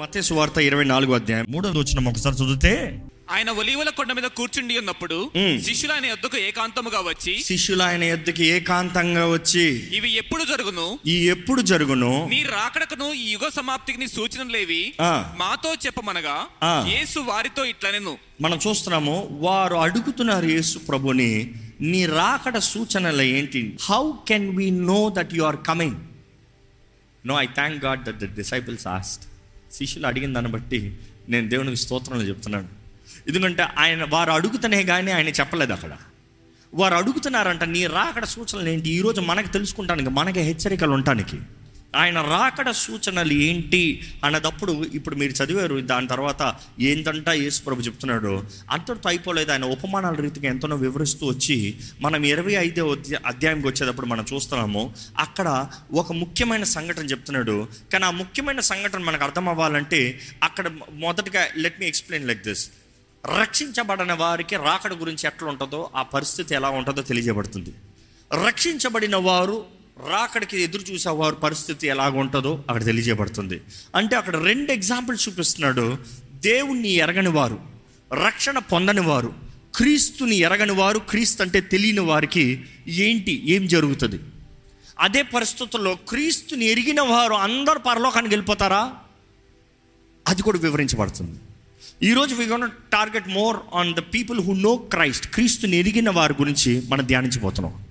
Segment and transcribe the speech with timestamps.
[0.00, 1.46] మత్తే సువార్త ఇరవై నాలుగో అధ్యాయం.
[1.54, 2.72] మూడోది వచ్చిన ఒకసారి చదివితే
[3.34, 5.18] ఆయన ఒలీవల కొండ మీద కూర్చుండి ఉన్నప్పుడు.
[5.66, 9.64] శిష్యులు ఆయన యొద్దకు ఏకాంతముగా వచ్చి శిష్యులు ఆయన ఎద్దుకి ఏకాంతంగా వచ్చి
[9.98, 10.86] ఇవి ఎప్పుడు జరుగును?
[11.14, 12.12] ఈ ఎప్పుడు జరుగును?
[12.32, 14.82] నీ రాకడకును ఈ యుగ సమాప్తికి నీ సూచనలేవి.
[15.42, 16.36] మాతో చెప్పమనగా.
[16.94, 18.14] యేసు వారితో ఇట్లనెను
[18.46, 19.16] మనం చూస్తున్నాము
[19.46, 21.32] వారు అడుగుతున్నారు యేసు ప్రభుని
[21.92, 23.62] నీ రాకడ సూచనలు ఏంటి?
[23.88, 26.00] How can we know that you are coming
[27.24, 29.24] no I thank God that the disciples asked
[29.74, 30.98] శిష్యులు అడిగిన దాన్ని బట్టి
[31.28, 32.68] నేను దేవునికి స్తోత్రంలో చెప్తున్నాను.
[33.26, 35.96] ఎందుకంటే ఆయన వారు అడుగుతనే కానీ ఆయన చెప్పలేదు అక్కడ.
[36.74, 38.90] వారు అడుగుతున్నారంట నీ అక్కడ సూచనలు ఏంటి?
[38.90, 41.38] ఈరోజు మనకు తెలుసుకుంటానికి మనకి హెచ్చరికలు ఉండటానికి.
[41.94, 48.44] ఆయన రాకడ సూచనలు ఏంటి అన్నదప్పుడు ఇప్పుడు మీరు చదివారు దాని తర్వాత ఏంటంట యేసు ప్రభు చెప్తున్నాడు?
[48.70, 49.52] అంతటితో అయిపోలేదు.
[49.52, 56.12] ఆయన ఉపమానాల రీతిగా ఎంతనో వివరిస్తూ వచ్చి మనం ఇరవై ఐదో అధ్యాయంకి వచ్చేటప్పుడు మనం చూస్తున్నాము అక్కడ ఒక
[56.12, 57.68] ముఖ్యమైన సంఘటన చెప్తున్నాడు.
[57.92, 62.70] కానీ ఆ ముఖ్యమైన సంఘటన మనకు అర్థం అవ్వాలంటే అక్కడ మొదటగా let me explain like this
[63.40, 67.72] రక్షించబడిన వారికి రాకడ గురించి ఎట్లా ఉంటుందో ఆ పరిస్థితి ఎలా ఉంటుందో తెలియజేయబడుతుంది.
[68.46, 69.64] రక్షించబడిన వారు
[69.98, 73.60] రాకడికి ఎదురు చూసే వారి పరిస్థితి ఎలాగుంటుందో అక్కడ తెలియజేయబడుతుంది.
[73.94, 75.98] అంటే అక్కడ రెండు ఎగ్జాంపుల్స్ చూపిస్తున్నాడు.
[76.34, 77.58] దేవుణ్ణి ఎరగని వారు
[78.26, 79.34] రక్షణ పొందని వారు
[79.76, 84.20] క్రీస్తుని ఎరగని వారు క్రీస్తు అంటే తెలియని వారికి ఏంటి ఏం జరుగుతుంది?
[84.98, 88.92] అదే పరిస్థితుల్లో క్రీస్తుని ఎరిగిన వారు అందరు పరలోకానికి వెళ్ళిపోతారా?
[90.28, 91.38] అది కూడా వివరించబడుతుంది.
[92.02, 96.82] ఈరోజు we gonna target more on the people who know Christ క్రీస్తుని ఎరిగిన వారి గురించి
[96.88, 97.84] మనం ధ్యానించబోతున్నాం.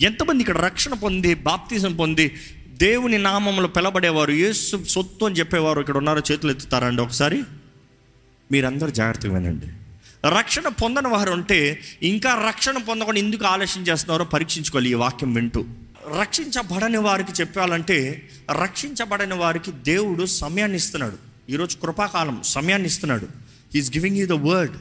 [0.00, 2.36] ఎంతమంది ఇక్కడ రక్షణ పొంది బాప్తిజం పొంది
[2.68, 7.42] దేవుని నామంలో పిలబడేవారు యేసు సొత్తు అని చెప్పేవారు ఇక్కడ ఉన్నారో చేతులు ఎత్తుతారండి ఒకసారి?
[8.52, 9.66] మీరందరూ జాగ్రత్తగా వినండి.
[10.28, 15.64] రక్షణ పొందని వారు ఉంటే ఇంకా రక్షణ పొందకుండా ఎందుకు ఆలస్యం చేస్తున్నారో పరీక్షించుకోవాలి ఈ వాక్యం వింటూ.
[16.20, 18.28] రక్షించబడని వారికి చెప్పాలంటే
[18.62, 21.16] రక్షించబడని వారికి దేవుడు సమయాన్ని ఇస్తున్నాడు.
[21.50, 23.28] ఈరోజు కృపాకాలం సమయాన్ని ఇస్తున్నాడు.
[23.74, 24.72] Is giving you the word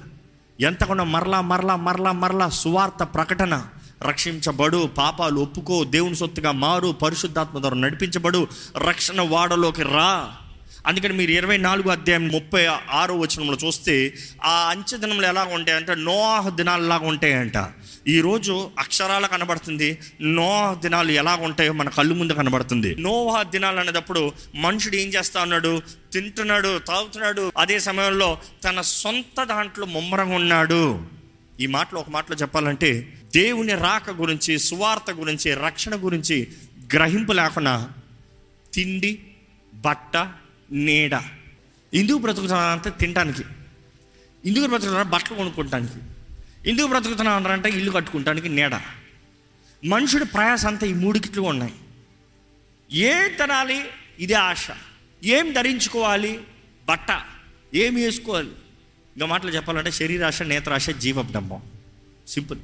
[0.61, 3.65] ఎంతకుండా మరలా మరలా మరలా మరలా సువార్త ప్రకటన
[4.03, 10.31] రక్షించబడు పాపాలు ఒప్పుకో దేవుని సొత్తుగా మారు పరిశుద్ధాత్మ ద్వారా నడిపించబడు రక్షణ వాడలోకి రా.
[10.87, 14.13] అందుకని మీరు ఇరవై నాలుగు అధ్యాయం ముప్పై ఆరో వచనంలో చూస్తే
[14.43, 17.53] ఆ అంచె దినములు ఎలా ఉంటాయంటే నోహ దినాలలాగా ఉంటాయంట.
[18.07, 22.95] ఈరోజు అక్షరాల కనబడుతుంది నోహ దినాలు ఎలా ఉంటాయో మన కళ్ళు ముందు కనబడుతుంది.
[22.95, 25.81] నోహ దినాలు అనేటప్పుడు మనుషుడు ఏం చేస్తా ఉన్నాడు?
[26.13, 27.51] తింటున్నాడు తాగుతున్నాడు.
[27.57, 30.99] అదే సమయంలో తన సొంత దాంట్లో ముమ్మరంగా ఉన్నాడు.
[31.59, 36.47] ఈ మాటలో ఒక మాటలో చెప్పాలంటే దేవుని రాక గురించి సువార్త గురించి రక్షణ గురించి
[36.93, 37.89] గ్రహింపు లేకుండా
[38.73, 39.27] తిండి
[39.73, 40.17] బట్ట
[40.71, 41.13] నీడ.
[41.93, 43.43] ఎందుకు బ్రతుకుతున్నారంటే తినడానికి
[44.45, 45.93] ఎందుకు బ్రతుకుతున్నారు బట్టలు కొనుక్కోవటానికి.
[46.69, 48.81] ఎందుకు బ్రతుకుతున్నారంటే ఇల్లు కట్టుకుంటానికి నీడ.
[49.85, 51.73] మనుషుడి ప్రయాస అంతా ఈ మూడికిట్లు ఉన్నాయి.
[52.91, 53.83] ఏం తినాలి?
[54.19, 54.67] ఇదే ఆశ.
[55.23, 56.39] ఏం ధరించుకోవాలి?
[56.89, 57.07] బట్ట.
[57.73, 58.49] ఏం వేసుకోవాలి?
[59.15, 61.61] ఇంకా మాటలు చెప్పాలంటే శరీరాశ నేత్రాశ జీవబ్డంబం
[62.27, 62.59] సింపుల్.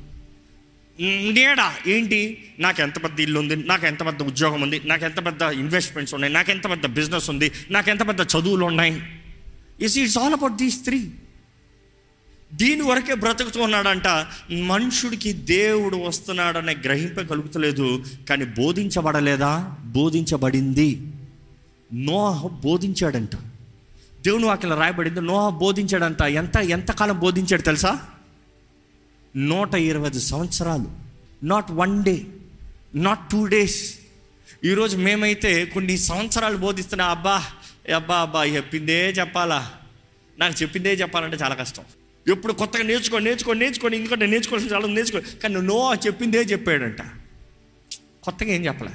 [0.99, 2.51] నీడ ఏంటి?
[2.59, 6.33] నాకు ఎంత పెద్ద ఇల్లు ఉంది నాకు ఎంత పెద్ద ఉద్యోగం ఉంది నాకు ఎంత పెద్ద ఇన్వెస్ట్మెంట్స్ ఉన్నాయి
[6.33, 9.03] నాకు ఎంత పెద్ద బిజినెస్ ఉంది నాకు ఎంత పెద్ద చదువులు ఉన్నాయి?
[9.81, 11.09] Is it's all about these three
[12.53, 14.07] దీని వరకే బ్రతుకుతూ ఉన్నాడంట
[14.53, 19.75] మనుషుడికి దేవుడు వస్తున్నాడనే గ్రహింపగలుగుతలేదు కానీ బోధించబడలేదా?
[19.85, 21.01] బోధించబడింది.
[21.93, 23.35] నోహ బోధించాడంట.
[24.21, 26.21] దేవుని వాక్యం రాయబడింది నోహ బోధించాడంట.
[26.21, 27.99] ఎంత ఎంతకాలం బోధించాడు తెలుసా?
[29.35, 30.91] నూట ఇరవై ఐదు సంవత్సరాలు.
[31.43, 32.21] Not one day
[32.95, 33.95] not two days
[34.63, 37.43] ఈరోజు మేమైతే కొన్ని సంవత్సరాలు బోధిస్తున్నా అబ్బా
[37.95, 39.71] అబ్బా అబ్బా చెప్పిందే చెప్పాలా?
[40.39, 41.83] నాకు చెప్పిందే చెప్పాలంటే చాలా కష్టం.
[42.29, 45.19] ఎప్పుడు కొత్తగా నేర్చుకో నేర్చుకో నేర్చుకొని ఎందుకంటే నేర్చుకోవాల్సిన చాలా నేర్చుకో.
[45.43, 47.01] కానీ నో చెప్పిందే చెప్పాడంట.
[48.23, 48.91] కొత్తగా ఏం చెప్పలే?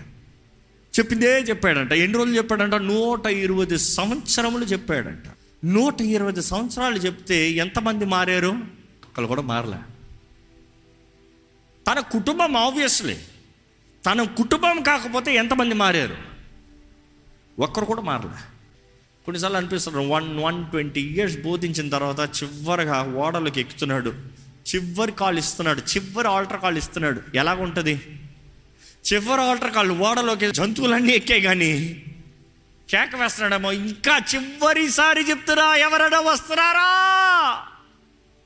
[0.99, 1.93] చెప్పిందే చెప్పాడంట.
[1.93, 2.75] ఎన్ని రోజులు చెప్పాడంట?
[2.75, 5.25] నూట ఇరవై సంవత్సరములు చెప్పాడంట.
[5.65, 8.49] నూట ఇరవై సంవత్సరాలు చెప్తే ఎంతమంది మారారు?
[8.49, 9.98] ఒకళ్ళు కూడా మారలే.
[11.89, 13.19] తన కుటుంబం ఆబ్వియస్లీ
[14.07, 16.17] తన కుటుంబం కాకపోతే ఎంతమంది మారారు?
[17.59, 18.41] ఒక్కరు కూడా మారలే.
[19.25, 24.15] కొన్నిసార్లు అనిపిస్తున్నారు వన్ వన్ ట్వంటీ ఇయర్స్ బోధించిన తర్వాత చివరిగా ఓడలోకి ఎక్కుతున్నాడు.
[24.75, 27.21] చివరి కాల్ ఇస్తున్నాడు చివరి ఆల్టర్ కాల్ ఇస్తున్నాడు.
[27.35, 28.21] ఎలాగుంటుంది?
[29.13, 32.03] చివరి ఆల్టర్ కాల్ ఓడలోకి జంతువులన్నీ ఎక్కే కానీ
[32.91, 36.89] కేక వేస్తున్నాడేమో ఇంకా చివరిసారి చెప్తున్నా ఎవరైనా వస్తున్నారా?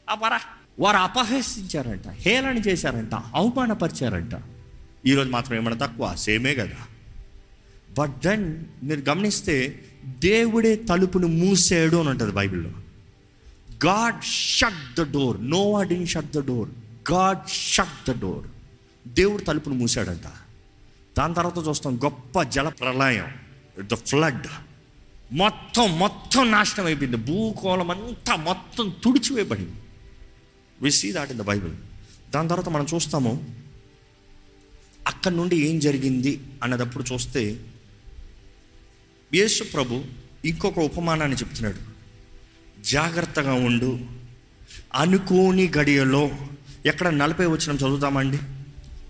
[0.08, 0.40] అపరా
[0.78, 4.32] వారు అపహసించారంట హేళన చేశారంట అవమానపరిచారంట.
[5.06, 6.14] ఈరోజు మాత్రం ఏమైనా తక్కువ?
[6.14, 6.76] సేమే కదా.
[7.98, 12.70] బట్ దెన్ మీరు గమనిస్తే దేవుడే తలుపును మూసేయడు అని ఉంటుంది బైబిల్లో.
[13.86, 15.50] God shut the door
[15.82, 16.70] nothing shut the door
[17.12, 18.46] God shut the door
[19.08, 20.26] దేవుడు తలుపును మూసాడంట.
[21.18, 23.28] దాని తర్వాత చూస్తాం గొప్ప జల ప్రళయం.
[23.80, 24.46] ద ఫ్లడ్
[25.32, 27.16] మొత్తం మొత్తం నాశనం అయిపోయింది.
[27.16, 29.72] భూకోళం అంతా మొత్తం తుడిచివేయబడింది.
[30.82, 31.72] We see that in the Bible
[32.30, 33.62] దాని తర్వాత మనం చూస్తాము
[35.06, 37.60] అక్కడి నుండి ఏం జరిగింది అన్నదప్పుడు చూస్తే
[39.34, 40.04] యేసు ప్రభు
[40.44, 41.92] ఇంకొక ఉపమానాన్ని చెప్తున్నాడు.
[42.82, 44.00] జాగ్రత్తగా ఉండు.
[44.94, 46.30] అనుకోని గడియలో
[46.86, 48.38] ఎక్కడ నలభై వచ్చిన చదువుతామండి?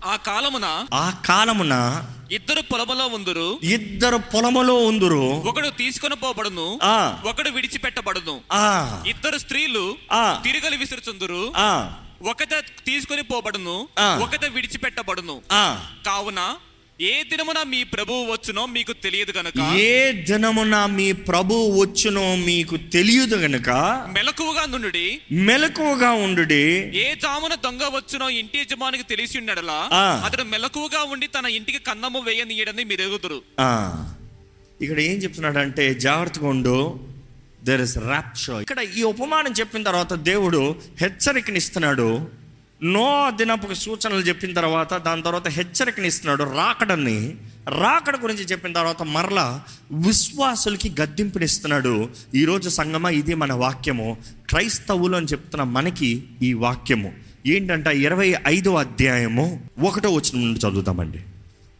[0.05, 3.59] ఆ కాలమున ఆ కాలమున ఇద్దరు పొలములో ఉందురు.
[3.63, 5.21] ఇద్దరు పొలములో ఉందురు.
[5.21, 6.79] ఒకడు తీసుకొని పోబడును.
[6.83, 7.19] ఆ.
[7.25, 8.41] ఒకడు విడిచిపెట్టబడును.
[8.53, 9.03] ఆ.
[9.07, 10.41] ఇద్దరు స్త్రీలు ఆ.
[10.43, 11.53] తిరగలి విసురుచుందురు.
[11.57, 11.93] ఆ.
[12.29, 12.53] ఒకట
[12.85, 13.87] తీసుకొని పోబడును.
[13.99, 14.15] ఆ.
[14.15, 15.41] ఒకట విడిచిపెట్టబడును.
[15.51, 15.85] ఆ.
[16.05, 16.55] కావున
[17.03, 19.93] ఏ దినమున మీ ప్రభువు వచ్చునో మీకు తెలియదు గనక ఏ
[20.27, 23.69] దినమున మీ ప్రభు వచ్చునో మీకు తెలియదు గనుక
[24.13, 25.05] మెలకువగా నుండి
[25.47, 26.45] మెలకువగా ఉండు
[26.99, 30.05] ఏ జామున దొంగ వచ్చునో ఇంటి యజమానికి తెలిసి ఉన్నడలా ఆ.
[30.25, 33.39] అతడు మెలకువగా ఉండి తన ఇంటికి కన్నము వేయనీయడని మీరు ఎరుగుదురు
[34.79, 36.77] ఇక్కడ ఏం చెప్తున్నాడంటే జాగ్రత్తగా ఉండు
[37.63, 40.61] దెర్ ఇస్ ర్యాప్చర్ ఇక్కడ ఈ ఉపమానం చెప్పిన తర్వాత దేవుడు
[41.03, 42.07] హెచ్చరికనిస్తున్నాడు
[42.81, 47.35] నో దినపు సూచనలు చెప్పిన తర్వాత దాని తర్వాత హెచ్చరికనిస్తున్నాడు రాకడని.
[47.67, 52.09] రాకడ గురించి చెప్పిన తర్వాత మరలా విశ్వాసులకి గద్దింపునిస్తున్నాడు.
[52.35, 54.17] ఈరోజు సంగమ ఇది మన వాక్యము.
[54.49, 57.13] క్రైస్తవులు అని చెప్తున్న మనకి ఈ వాక్యము.
[57.45, 59.45] ఏంటంటే ఇరవై ఐదో అధ్యాయము?
[59.79, 61.21] ఒకటో వచ్చిన నుండి చదువుతామండి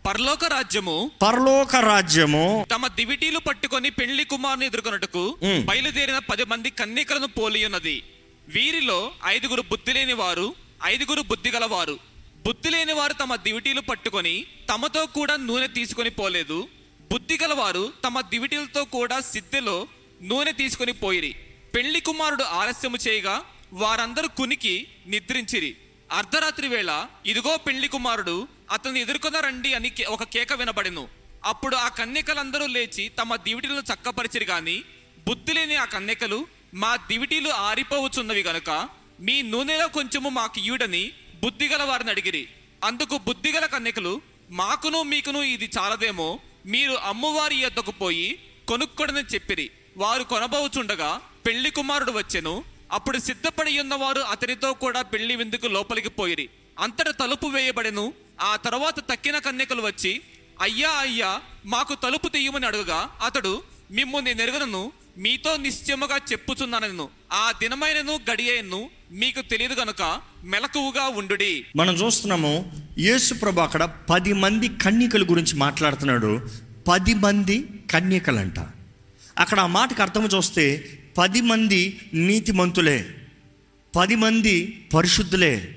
[0.05, 2.65] పరలోక రాజ్యము పరలోక రాజ్యము.
[2.71, 5.37] తమ దివిటీలు పట్టుకొని పెళ్ళి కుమారుని ఎదుర్కొన్నట్టుకు.
[5.65, 8.03] బయలుదేరిన పది మంది కన్నికలను పోలి ఉన్నది
[8.49, 10.47] వీరిలో ఐదుగురు బుద్ధి లేని వారు
[10.85, 11.99] ఐదుగురు బుద్ధి గలవారు
[12.45, 16.67] బుద్ధి లేని వారు తమ దివిటీలు పట్టుకొని తమతో కూడా నూనె తీసుకొని పోలేదు.
[17.11, 19.87] బుద్ధి గలవారు తమ దివిటీలతో కూడా సిద్ధెలో
[20.21, 21.35] నూనె తీసుకొని పోయిరి.
[21.75, 23.43] పెళ్ళి కుమారుడు ఆలస్యము చేయగా
[23.73, 25.77] వారందరూ కునికి నిద్రించిరి.
[26.11, 31.07] అర్ధరాత్రి వేళ ఇదిగో పెళ్ళి కుమారుడు అతన్ని ఎదుర్కొన రండి అని కే- ఒక కేక వినబడెను.
[31.45, 34.83] అప్పుడు ఆ కన్యకలందరూ లేచి తమ దివిటీలను చక్కపరిచిరి గాని
[35.27, 38.89] బుద్ధి లేని ఆ కన్యకలు మా దివిటీలు ఆరిపోవచ్చున్నవి గనుక
[39.23, 41.11] మీ నూనెలో కొంచెము మాకు ఇయుడని
[41.43, 42.47] బుద్ధిగల వారిని అడిగిరి.
[42.83, 44.21] అందుకు బుద్ధిగల కన్యకలు
[44.51, 49.71] మాకును మీకును ఇది చాలదేమో మీరు అమ్మవారి యొద్దకు పోయి కొనుక్కొడని చెప్పిరి.
[49.97, 52.63] వారు కొనబోచుండగా పెళ్ళి కుమారుడు వచ్చెను.
[52.91, 56.49] అప్పుడు సిద్ధపడి ఉన్నవారు అతనితో కూడా పెళ్ళి విందుకు లోపలికి పోయిరి.
[56.79, 58.13] అంతట తలుపు వేయబడెను.
[58.41, 60.21] ఆ తర్వాత తక్కిన కన్యకలు వచ్చి
[60.61, 68.19] అయ్యా అయ్యా మాకు తలుపు తీయమని అడుగుగా అతడు మిమ్ము నేను ఎరుగనను మీతో నిశ్చయముగా చెప్పుచున్నానను ఆ దినమైనను
[68.31, 71.65] గడియను మీకు తెలియదు గనుక మెలకువగా ఉండుడి.
[71.75, 72.53] మనం చూస్తున్నాము
[72.97, 76.49] యేసు ప్రభు అక్కడ పది మంది కన్యకల గురించి మాట్లాడుతున్నాడు.
[76.87, 78.59] పది మంది కన్యకలంట.
[79.37, 80.65] అక్కడ ఆ మాటకు అర్థం చూస్తే
[81.17, 83.15] పది మంది నీతిమంతులే
[83.95, 85.75] పది మంది పరిశుద్ధులే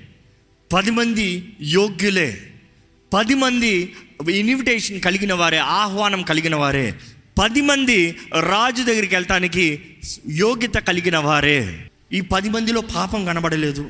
[0.73, 2.53] పది మంది యోగ్యులే
[3.13, 3.95] పది మంది
[4.29, 6.93] ఇన్విటేషన్ కలిగిన వారే ఆహ్వానం కలిగిన వారే
[7.37, 9.95] పది మంది రాజు దగ్గరికి వెళ్ళటానికి
[10.29, 11.89] యోగ్యత కలిగిన వారే.
[12.13, 13.89] ఈ పది మందిలో పాపం కనబడలేదు.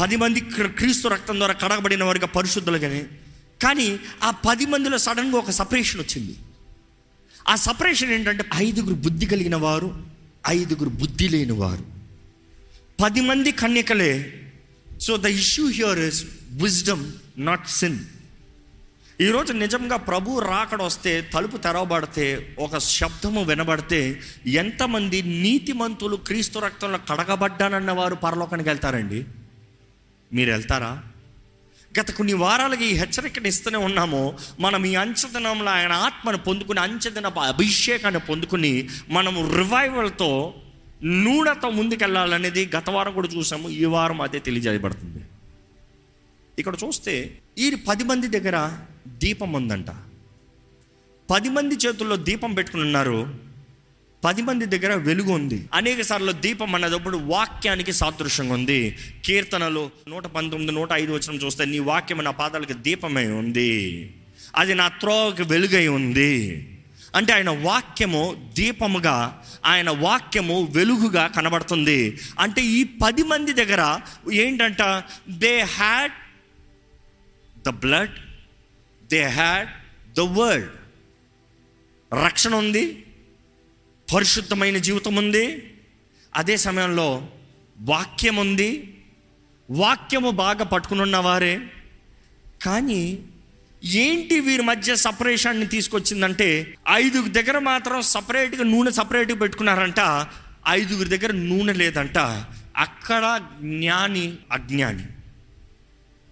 [0.00, 3.02] పది మంది క్రీస్తు రక్తం ద్వారా కడగబడిన వారిగా పరిశుద్ధులుగానే
[3.62, 6.34] కానీ ఆ పది మందిలో సడన్గా ఒక సపరేషన్ వచ్చింది.
[7.48, 10.06] ఆ సపరేషన్ ఏంటంటే ఐదుగురు బుద్ధి కలిగిన వారు
[10.48, 11.84] ఐదుగురు బుద్ధి లేని వారు.
[13.02, 14.42] పది మంది కన్యకలే.
[15.00, 17.98] So the issue here is wisdom not sin
[19.20, 27.92] ఈరోజు నిజంగా ప్రభు రాకడ వస్తే తలుపు తెరవబడితే ఒక శబ్దము వినబడితే ఎంతమంది నీతిమంతులు క్రీస్తు రక్తంలో కడగబడ్డానన్న
[27.92, 29.24] వారు పరలోకానికి వెళ్తారండి?
[30.32, 31.02] మీరు వెళ్తారా?
[32.00, 34.38] గత కొన్ని వారాలుగా ఈ హెచ్చరికను ఇస్తూనే ఉన్నాము.
[34.60, 40.54] మనం ఈ అంచదనంలో ఆయన ఆత్మను పొందుకుని అంచదన అభిషేకాన్ని పొందుకుని మనము రివైవల్తో
[41.04, 43.68] నూనెతో ముందుకెళ్ళాలనేది గత వారం కూడా చూసాము.
[43.68, 45.24] ఈ వారం అదే తెలియజేయబడుతుంది.
[46.58, 49.86] ఇక్కడ చూస్తే ఈ పది మంది దగ్గర దీపం ఉందంట
[51.30, 53.34] పది మంది చేతుల్లో దీపం పెట్టుకుని ఉన్నారు.
[54.24, 55.68] పది మంది దగ్గర వెలుగు ఉంది.
[55.74, 58.98] అనేక సార్లు దీపం అన్నదప్పుడు వాక్యానికి సాదృశ్యంగా ఉంది.
[59.24, 64.14] కీర్తనలు నూట పంతొమ్మిది నూట ఐదు వచ్చిన చూస్తే నీ వాక్యం నా పాదాలకు దీపమై ఉంది.
[64.56, 66.68] అది నా త్రోవకి వెలుగై ఉంది.
[67.14, 72.18] అంటే ఆయన వాక్యము దీపముగా ఆయన వాక్యము వెలుగుగా కనబడుతుంది.
[72.38, 74.00] అంటే ఈ పది మంది దగ్గర
[74.32, 75.02] ఏంటంట?
[75.30, 76.12] They had
[77.66, 78.31] the blood
[79.12, 79.68] they had
[80.16, 80.70] the word.
[82.24, 83.04] రక్షణ ఉంది
[84.14, 85.74] పరిశుద్ధమైన జీవితం ఉంది
[86.34, 87.28] అదే సమయంలో
[87.80, 88.98] వాక్యం ఉంది
[89.70, 91.60] వాక్యము బాగా పట్టుకుని ఉన్నవారే
[92.64, 93.18] కానీ
[93.84, 100.26] ఏంటి వీరి మధ్య సపరేషన్ని తీసుకొచ్చిందంటే ఐదుగురి దగ్గర మాత్రం సపరేట్గా నూనె సపరేట్గా పెట్టుకున్నారంట
[100.68, 102.18] ఐదుగురి దగ్గర నూనె లేదంట.
[102.76, 105.04] అక్కడ జ్ఞాని అజ్ఞాని.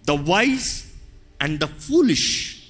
[0.05, 0.83] The wise
[1.41, 2.60] and the foolish.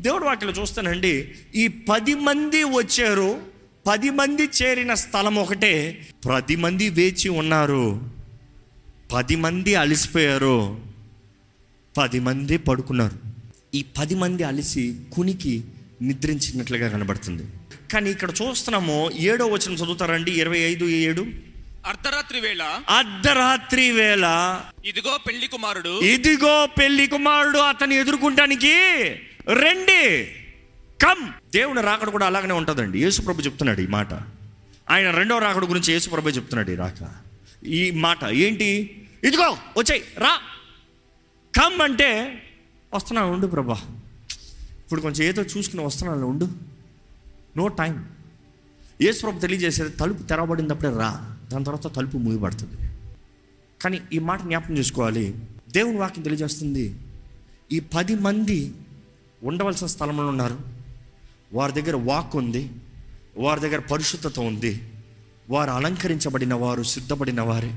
[0.00, 3.42] దేవుడు వాక్యలో చూస్తానండి ఈ పది మంది వచ్చారు
[3.86, 8.02] పది మంది చేరిన స్థలం ఒకటే పది మంది వేచి ఉన్నారు
[9.12, 10.80] పది మంది అలసిపోయారు
[11.98, 13.18] పది మంది పడుకున్నారు.
[13.74, 15.64] ఈ పది మంది అలిసి కునికి
[16.02, 17.42] నిద్రించినట్లుగా కనబడుతుంది.
[17.92, 21.26] కానీ ఇక్కడ చూస్తున్నాము ఏడో వచనం చదువుతారండి ఇరవై ఐదు ఏడు.
[21.86, 22.62] అర్ధరాత్రి వేళ.
[22.88, 24.56] అర్ధరాత్రి వేళ.
[24.84, 26.00] ఇదిగో పెళ్ళి కుమారుడు.
[26.00, 28.74] ఇదిగో పెళ్ళి కుమారుడు అతన్ని ఎదుర్కొంటానికి
[29.52, 30.24] రండి.
[31.02, 31.52] కమ్.
[31.52, 33.02] దేవుని రాకడ కూడా అలాగనే ఉంటుందండి.
[33.02, 34.12] యేసుప్రభు చెప్తున్నాడు ఈ మాట.
[34.90, 37.14] ఆయన రెండో రాకడ గురించి యేసుప్రభు చెప్తున్నాడు ఈ రాక.
[37.64, 38.96] ఈ మాట ఏంటి?
[39.24, 40.40] ఇదిగో వచ్చాయి రా.
[41.56, 42.42] కమ్ అంటే
[42.94, 43.80] వస్తున్నాను ఉండు ప్రభా.
[44.78, 46.48] ఇప్పుడు కొంచెం ఏదో చూసుకుని వస్తున్నాను ఉండు.
[47.56, 48.08] No time.
[49.02, 51.36] యేసుప్రభు తెలియజేసేది తలుపు తెరవబడినప్పుడే రా.
[51.52, 52.90] దాని తర్వాత తలుపు మూయబడుతుంది.
[53.82, 55.34] కానీ ఈ మాట జ్ఞాపకం చేసుకోవాలి.
[55.68, 56.94] దేవుని వాక్యం తెలియజేస్తుంది.
[57.72, 58.72] ఈ పది మంది
[59.42, 60.58] ఉండవలసిన స్థలంలో ఉన్నారు.
[61.52, 62.70] వారి దగ్గర వాక్ ఉంది.
[63.36, 64.82] వారి దగ్గర పరిశుద్ధత ఉంది.
[65.50, 67.70] వారు అలంకరించబడిన వారు సిద్ధపడిన వారే.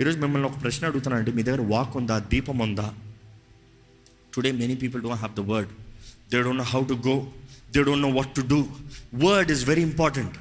[0.00, 1.32] ఈరోజు మిమ్మల్ని ఒక ప్రశ్న అడుగుతున్నానండి.
[1.32, 2.18] మీ దగ్గర వాక్ ఉందా?
[2.18, 2.94] దీపం ఉందా?
[4.34, 5.68] Today many people don't have the word
[6.32, 7.26] they don't know how to go
[7.70, 8.66] they don't know what to do
[9.14, 10.36] word is very important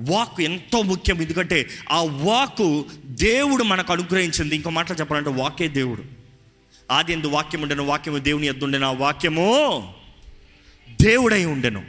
[0.00, 1.22] walk ఎంతో ముఖ్యం.
[1.22, 4.56] ఎందుకంటే ఆ వాక్ దేవుడు మనకు అనుగ్రహించింది.
[4.56, 6.19] ఇంకో మాటలు చెప్పాలంటే వాకే దేవుడు.
[6.90, 9.92] ఆది ఎందు వాక్యం ఉండను వాక్యము దేవుని ఎద్దు ఆ వాక్యము
[11.02, 11.84] దేవుడై ఉండెను.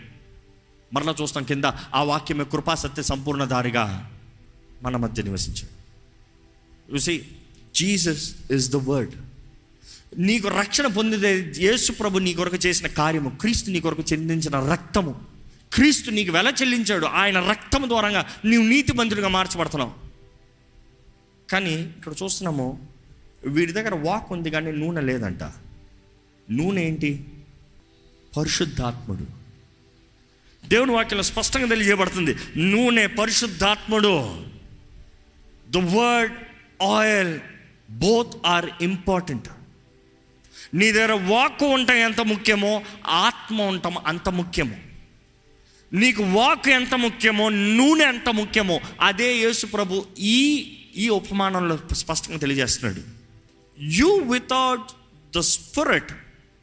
[0.93, 1.65] మరలా చూస్తాం కింద
[1.96, 4.12] ఆ వాక్యమే కృపా సత్య సంపూర్ణ దారిగా
[4.84, 5.81] మన మధ్య నివసించాడు
[6.93, 7.25] చూసి
[7.75, 9.12] జీసస్ ఇస్ ద వర్డ్
[10.17, 15.22] నీకు రక్షణ పొందితే యేసు ప్రభు నీ కొరకు చేసిన కార్యము క్రీస్తు నీ కొరకు చెందించిన రక్తము.
[15.74, 19.91] క్రీస్తు నీకు వెల చెల్లించాడు ఆయన రక్తము ద్వారంగా నీవు నీతి మంత్రుడిగా మార్చబడుతున్నావు.
[21.51, 22.90] కానీ ఇక్కడ చూస్తున్నాము
[23.48, 25.43] వీడి దగ్గర వాక్ ఉంది కానీ నూనె లేదంట.
[26.51, 27.25] నూనె ఏంటి?
[28.38, 29.27] పరిశుద్ధాత్ముడు.
[30.67, 32.36] దేవుని వాక్యంలో స్పష్టంగా తెలియజేయబడుతుంది.
[32.57, 34.45] నూనె పరిశుద్ధాత్ముడు.
[35.69, 36.33] The word
[36.83, 37.39] oil
[37.91, 39.48] both are important
[40.74, 44.75] నీ దగ్గర వాక్ ఉండటం ఎంత ముఖ్యమో ఆత్మ ఉండటం అంత ముఖ్యమో.
[45.93, 53.20] నీకు వాక్ ఎంత ముఖ్యమో నూనె ఎంత ముఖ్యమో అదే యేసు ప్రభు ఈ ఈ ఉపమానంలో స్పష్టంగా తెలియజేస్తున్నాడు.
[53.81, 54.91] You without
[55.38, 56.11] the spirit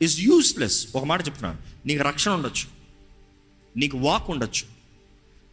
[0.02, 2.68] is useless ఒక మాట చెప్తున్నాను నీకు రక్షణ ఉండొచ్చు.
[3.76, 4.66] నీకు వాక్ ఉండొచ్చు.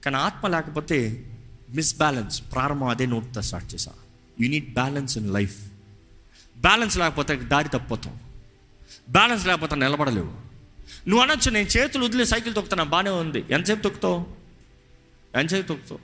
[0.04, 1.26] కానీ ఆత్మ లేకపోతే
[1.70, 3.92] మిస్బ్యాలెన్స్ ప్రారంభం అదే నోట్తో స్టార్ట్ చేసా.
[4.42, 5.58] You need balance in life
[6.58, 8.20] balance లేకపోతే దారి తప్పిపోతాం.
[9.10, 10.46] బ్యాలెన్స్ లేకపోతే నిలబడలేవు.
[11.10, 13.46] నువ్వు అనొచ్చు నేను చేతులు వదిలే సైకిల్ తొక్కుతున్నా బాగానే ఉంది.
[13.50, 14.26] ఎంతసేపు తొక్కుతావు?
[15.40, 16.00] ఎంతసేపు తొక్కుతావు?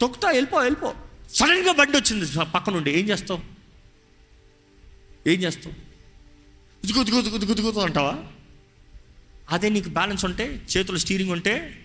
[0.00, 0.94] తొక్కుతా వెళ్ళిపో వెళ్ళిపో.
[1.34, 3.57] సడన్గా బండి వచ్చింది పక్క నుండి ఏం చేస్తావు?
[5.26, 5.74] ఏం చేస్తావు?
[7.00, 8.18] ఉతుకు ఉతుకు ఉతుకు ఉతుకు అంటావా?
[9.50, 11.84] అదే నీకు బ్యాలెన్స్ ఉంటే చేతులు స్టీరింగ్ ఉంటే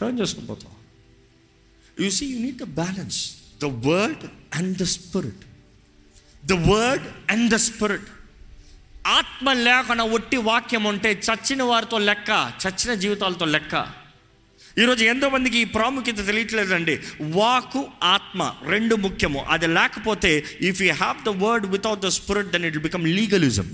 [0.00, 0.78] టర్న్ చేసుకుని పోతావు.
[2.02, 4.24] You see you need the balance the word
[4.54, 5.44] and the spirit
[6.46, 8.08] the word and the spirit
[9.06, 14.07] ఆత్మ లేకుండా ఒట్టి వాక్యం ఉంటే చచ్చిన వారితో లెక్క చచ్చిన జీవితాలతో లెక్క.
[14.80, 16.94] ఈరోజు ఎంతోమందికి ఈ ప్రాముఖ్యత తెలియట్లేదండి.
[17.36, 19.40] వాకు ఆత్మ రెండు ముఖ్యము.
[19.48, 23.68] అది లేకపోతే if you have the word without the spirit then it become legalism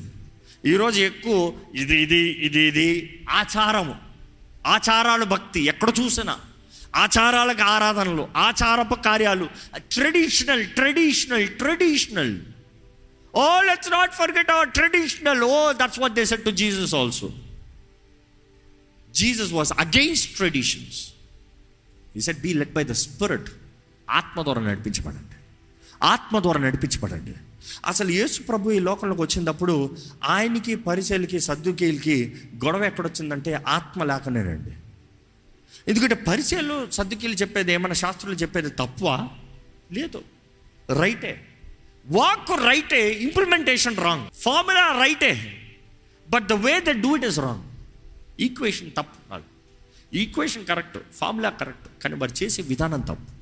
[0.67, 1.39] ఈరోజు ఎక్కువ
[1.75, 2.89] ఇది ఇది ఇది ఇది
[3.31, 3.95] ఆచారము.
[4.67, 6.35] ఆచారాలు భక్తి ఎక్కడ చూసినా.
[6.97, 9.47] ఆచారాలకు ఆరాధనలు ఆచారపు కార్యాలు.
[9.79, 12.35] Traditional traditional traditional
[13.35, 17.29] oh let's not forget our traditional oh that's what they said to Jesus also
[19.15, 21.09] Jesus was against traditions
[22.17, 23.51] he said be led by the spirit
[24.11, 25.37] ఆత్మ ద్వారా నడిపించబడండి.
[26.03, 27.35] ఆత్మ ద్వారా నడిపించబడండి.
[27.87, 34.71] అసలు యేసు ప్రభు ఈ లోకంలోకి వచ్చినప్పుడు ఆయనకి పరిచయలకి సర్దుకేలకి గొడవ ఎక్కడొచ్చిందంటే ఆత్మ లేకనేనండి
[35.89, 39.29] ఎందుకంటే పరిచయలు సర్దుకీలు చెప్పేది ఏమైనా శాస్త్రులు చెప్పేది తప్ప?
[39.93, 40.25] లేదు.
[41.01, 41.49] రైటే.
[42.07, 44.31] వాక్ రైటే ఇంప్లిమెంటేషన్ రాంగ్.
[44.31, 45.61] ఫార్ములా రైటే.
[46.31, 47.74] But the way they do it is wrong.
[48.41, 49.45] Equation తప్పు కాదు.
[50.15, 53.35] ఈక్వేషన్ కరెక్ట్ ఫార్ములా కరెక్ట్ కానీ మరి చేసే విధానం తప్పు.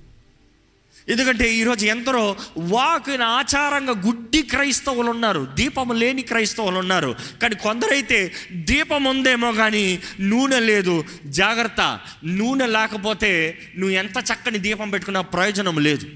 [1.08, 7.16] ఎందుకంటే ఈరోజు ఎందరో వాకుని ఆచారంగా గుడ్డి క్రైస్తవులు ఉన్నారు దీపము లేని క్రైస్తవులు ఉన్నారు.
[7.42, 11.04] కానీ కొందరైతే దీపం ఉందేమో కానీ నూనె లేదు.
[11.26, 16.06] జాగ్రత్త నూనె లేకపోతే నువ్వు ఎంత చక్కని దీపం పెట్టుకున్నా ప్రయోజనం లేదు.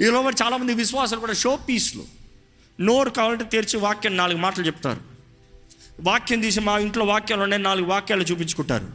[0.00, 2.04] ఈలో చాలామంది విశ్వాసాలు కూడా షో పీస్లు
[2.80, 5.13] నోరు కావాలంటే తెరిచి వాక్యం నాలుగు మాటలు చెప్తారు.
[6.00, 8.88] వాక్యం తీసి మా ఇంట్లో వాక్యాలు ఉన్నాయి నాలుగు వాక్యాలు చూపించుకుంటారు.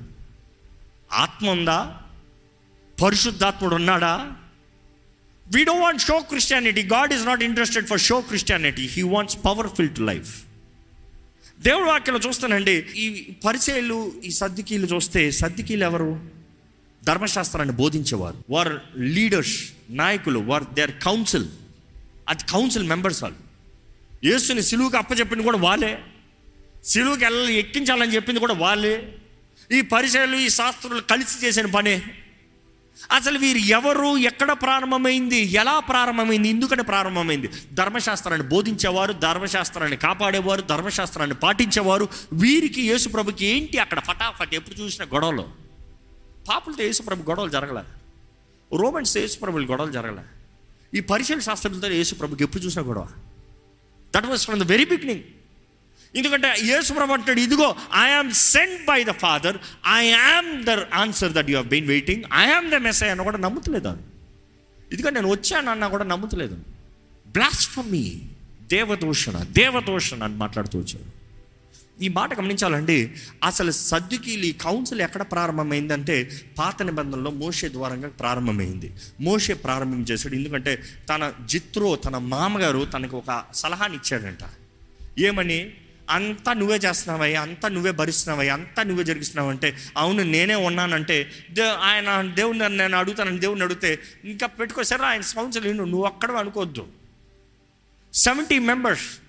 [1.12, 1.98] ఆత్మ ఉందా?
[3.04, 4.32] పరిశుద్ధాత్ముడు ఉన్నాడా?
[5.56, 9.96] We don't want show Christianity God is not interested for show Christianity he wants powerful
[9.96, 10.42] to life
[11.60, 16.30] దేవుడు వాక్యలో చూస్తానండి ఈ పరిచయలు ఈ సర్దికీలు చూస్తే సర్దికీలు ఎవరు?
[17.04, 18.38] ధర్మశాస్త్రాన్ని బోధించేవారు.
[18.50, 21.48] వారు లీడర్స్ నాయకులు వారు దేర్ కౌన్సిల్
[22.30, 23.40] అది కౌన్సిల్ మెంబర్స్ వాళ్ళు.
[24.26, 26.04] యేసుని సిలువుకి అప్పచెప్పింది కూడా వాళ్ళే.
[26.90, 29.16] సిలువుకి వెళ్ళాలి ఎక్కించాలని చెప్పింది కూడా వాళ్ళే.
[29.72, 32.02] ఈ పరిచయాలు ఈ శాస్త్రులు కలిసి చేసిన పనే.
[33.12, 37.50] అసలు వీరు ఎవరు ఎక్కడ ప్రారంభమైంది ఎలా ప్రారంభమైంది ఎందుకని ప్రారంభమైంది?
[37.74, 42.10] ధర్మశాస్త్రాన్ని బోధించేవారు ధర్మశాస్త్రాన్ని కాపాడేవారు ధర్మశాస్త్రాన్ని పాటించేవారు.
[42.34, 45.50] వీరికి యేసుప్రభుకి ఏంటి అక్కడ ఫటాఫట్ ఎప్పుడు చూసిన గొడవలు?
[46.50, 47.82] పాపులతో యేసుప్రభు గొడవలు జరగలే?
[48.78, 50.24] రోమన్స్ యేసుప్రభులు గొడవలు జరగలే?
[50.98, 53.08] ఈ పరిశీలన శాస్త్రంతో యేసుప్రభుకి ఎప్పుడు చూసిన గొడవ?
[54.16, 55.24] That was from the very beginning
[56.16, 61.50] ఎందుకంటే యేసుప్రభు అంటాడు ఇదిగో I am sent by the father I am the answer that
[61.50, 64.02] you have been waiting I am the message అన్న కూడా నమ్ముతలేదు అని
[64.94, 66.58] ఇదిగో నేను వచ్చానన్నా కూడా నమ్ముతలేదు.
[67.28, 68.22] బ్లాస్ఫమీ
[68.62, 71.20] దేవదూషణ దేవదూషణ అని మాట్లాడుతూ వచ్చాడు.
[72.04, 73.12] ఈ మాట గమనించాలండి
[73.44, 78.94] అసలు సద్దుకీలు కౌన్సిల్ ఎక్కడ ప్రారంభమైందంటే పాత నిబంధనలో మోషే ద్వారంగా ప్రారంభమైంది.
[79.22, 80.36] మోషే ప్రారంభం చేశాడు.
[80.36, 84.44] ఎందుకంటే తన జిత్రో తన మామగారు తనకు ఒక సలహాని ఇచ్చాడంట.
[85.20, 85.74] ఏమని?
[86.10, 92.32] అంతా నువ్వే చేస్తున్నావయ్యా అంతా నువ్వే భరిస్తున్నావయ్యా అంతా నువ్వే జరిగిస్తున్నావు అంటే అవును నేనే ఉన్నానంటే దే ఆయన
[92.34, 96.88] దేవుని నేను అడుగుతానని దేవుని అడిగితే ఇంకా పెట్టుకోసారా ఆయన కౌన్సిల్ నువ్వు అక్కడ అనుకోవద్దు.
[98.14, 99.20] సెవెంటీ మెంబర్స్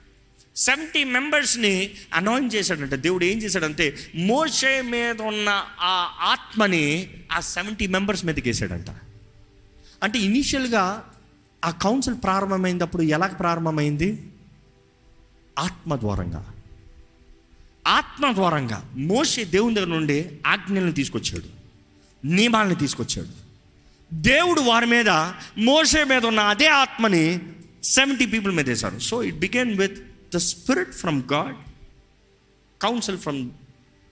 [0.56, 2.96] సెవెంటీ మెంబర్స్ని అనాయింట్ చేశాడంటే.
[2.96, 5.48] దేవుడు ఏం చేశాడంటే మోషే మీద ఉన్న
[5.80, 8.90] ఆ ఆత్మని ఆ సెవెంటీ మెంబర్స్ మీదకి వేసాడంట
[10.02, 11.10] అంటే ఇనీషియల్గా
[11.64, 14.28] ఆ కౌన్సిల్ ప్రారంభమైనప్పుడు ఎలా ప్రారంభమైంది?
[15.58, 16.54] ఆత్మ ద్వారంగా.
[17.90, 21.60] ఆత్మ ద్వారంగా మోషే దేవుని దగ్గర నుండి ఆజ్ఞలను తీసుకొచ్చాడు
[22.26, 23.28] నియమాలను తీసుకొచ్చాడు.
[24.14, 25.08] దేవుడు వారి మీద
[25.58, 27.38] మోషే మీద ఉన్న అదే ఆత్మని
[27.82, 28.98] సెవెంటీ పీపుల్ మీద వేశారు.
[28.98, 30.04] So it began with
[30.34, 31.56] the spirit from God
[32.82, 33.50] council from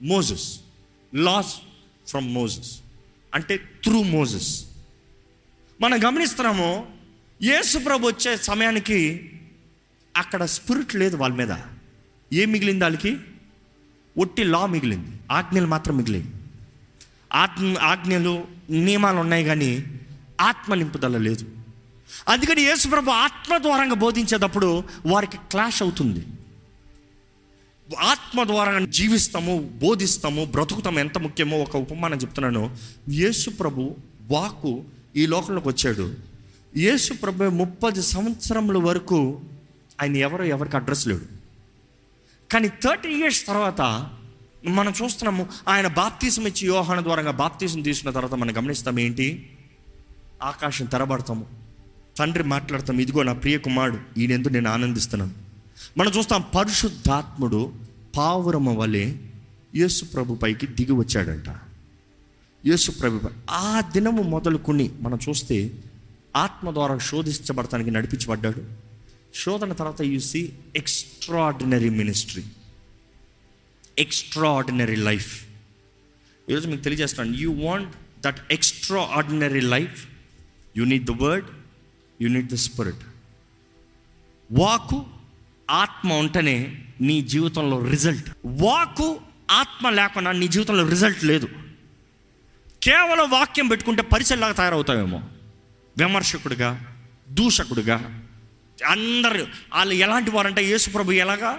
[0.02, 0.58] Moses
[1.14, 1.54] laws
[2.08, 2.78] from Moses
[3.35, 4.64] అంటే త్రూ మోజెస్
[5.80, 6.87] మనం గమనిస్తున్నాము
[7.42, 9.30] యేసు ప్రభు వచ్చే సమయానికి
[10.17, 11.56] అక్కడ స్పిరిట్ లేదు వాళ్ళ మీద.
[12.32, 13.17] ఏం మిగిలింది వాళ్ళకి?
[14.19, 15.09] ఒట్టి లా మిగిలింది.
[15.33, 16.33] ఆజ్ఞలు మాత్రం మిగిలింది
[17.33, 19.85] ఆత్మ ఆజ్ఞలు నియమాలు ఉన్నాయి కానీ
[20.41, 21.47] ఆత్మ నింపుదల లేదు.
[22.28, 26.26] అందుకని యేసుప్రభు ఆత్మ ద్వారంగా బోధించేటప్పుడు వారికి క్లాష్ అవుతుంది.
[27.99, 32.76] ఆత్మ ద్వారా జీవిస్తాము బోధిస్తాము బ్రతుకుతాము ఎంత ముఖ్యమో ఒక ఉపమానం చెప్తున్నాను.
[33.09, 33.97] యేసు ప్రభు
[34.31, 34.85] వాకు
[35.17, 36.15] ఈ లోకంలోకి వచ్చాడు.
[36.76, 39.41] యేసు ప్రభు ముప్పది సంవత్సరముల వరకు
[40.02, 41.38] ఆయన ఎవరో ఎవరికి అడ్రస్ లేడు.
[42.52, 44.11] కానీ థర్టీ ఇయర్స్ తర్వాత
[44.65, 49.50] మనం చూస్తున్నాము ఆయన బాప్తీసం ఇచ్చి యోహాన ద్వారా బాప్తీసం తీసుకున్న తర్వాత మనం గమనిస్తాం ఏంటి?
[50.43, 51.47] ఆకాశం తెరబడతాము
[52.19, 55.34] తండ్రి మాట్లాడతాం ఇదిగో నా ప్రియ కుమారుడు ఈయనెందుకు నేను ఆనందిస్తున్నాను.
[55.99, 57.73] మనం చూస్తాం పరిశుద్ధాత్ముడు
[58.17, 59.15] పావురమ వలె
[59.75, 61.49] యేసు ప్రభు పైకి దిగి వచ్చాడంట.
[62.67, 65.71] యేసు ప్రభు ఆ దినము మొదలుకొని మనం చూస్తే
[66.37, 68.88] ఆత్మ ద్వారా శోధించబడటానికి నడిపించబడ్డాడు.
[69.39, 72.45] శోధన తర్వాత you see extraordinary ministry
[73.99, 75.47] extraordinary life
[76.51, 78.53] ఈరోజు మీకు తెలియజేస్తున్నాను you want that
[79.03, 80.09] extraordinary life
[80.77, 81.47] you need the word
[82.23, 83.05] you need the spirit
[84.53, 85.07] వాకు
[85.71, 89.21] ఆత్మ ఉంటేనే నీ జీవితంలో రిజల్ట్ వాకు
[89.51, 91.49] ఆత్మ లేకుండా నీ జీవితంలో రిజల్ట్ లేదు.
[92.83, 95.23] కేవలం వాక్యం పెట్టుకుంటే పరిచయలాగా తయారవుతావేమో.
[95.99, 96.99] విమర్శకుడిగా
[97.31, 98.27] దూషకుడిగా
[98.84, 101.52] అందరు వాళ్ళు ఎలాంటి వారంటే యేసుప్రభు ఎలాగా?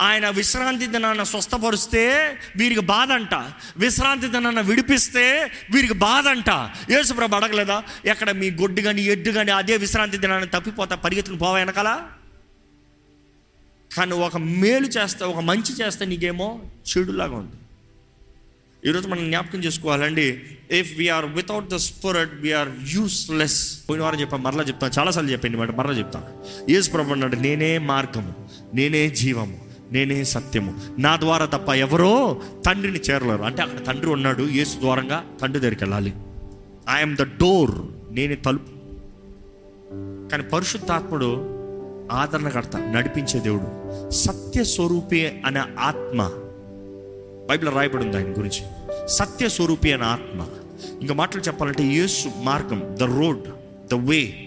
[0.00, 2.02] ఆయన విశ్రాంతి దినాన్న స్వస్థపరుస్తే
[2.56, 3.34] వీరికి బాధ అంట
[3.76, 6.50] విశ్రాంతి దినాన్న విడిపిస్తే వీరికి బాధ అంట
[6.90, 7.82] యేసుప్రభు అడగలేదా?
[8.04, 12.08] ఎక్కడ మీ గొడ్డు కానీ ఎడ్డు కానీ అదే విశ్రాంతి దినాన్ని తప్పిపోతా పరిగెత్తుకుని పోవా వెనకాల?
[13.90, 17.56] కానీ ఒక మేలు చేస్తే ఒక మంచి చేస్తే నీకేమో చెడులాగా ఉంది.
[18.86, 24.62] ఈరోజు మనం జ్ఞాపకం చేసుకోవాలండి if we're without the spirit we're useless పోయిన వారం చెప్పాను మరలా
[24.62, 26.26] చెప్తాను చాలాసార్లు చెప్పండి మాట మరలా చెప్తాను
[26.72, 28.34] యేసు ప్రభు అన్నాడు నేనే మార్గము
[28.74, 29.58] నేనే జీవము
[29.92, 30.80] నేనే సత్యము.
[30.98, 33.42] నా ద్వారా తప్ప ఎవరో తండ్రిని చేరలేరు.
[33.42, 36.14] అంటే అక్కడ తండ్రి ఉన్నాడు యేసు ద్వారంగా తండ్రి దగ్గరికి వెళ్ళాలి.
[36.90, 37.74] ఐఎమ్ ద డోర్
[38.14, 38.72] నేనే తలుపు.
[40.28, 41.30] కానీ పరిశుద్ధాత్ముడు
[42.12, 43.68] ఆదరణకర్త నడిపించే దేవుడు.
[44.10, 46.30] సత్య స్వరూపి అనే ఆత్మ
[47.46, 48.62] బైబిల్ రాయబడి ఉంది ఆయన గురించి.
[49.08, 50.46] సత్య స్వరూపి అనే ఆత్మ.
[51.00, 53.42] ఇంకా మాటలు చెప్పాలంటే యేసు మార్గం ద రోడ్
[53.88, 54.42] ద వే